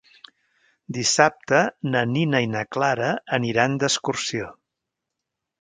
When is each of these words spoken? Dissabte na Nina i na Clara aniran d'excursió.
Dissabte 0.97 1.59
na 1.91 2.03
Nina 2.15 2.41
i 2.45 2.49
na 2.55 2.65
Clara 2.77 3.13
aniran 3.39 3.79
d'excursió. 3.85 4.53